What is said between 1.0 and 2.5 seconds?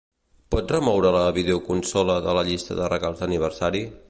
la videoconsola de la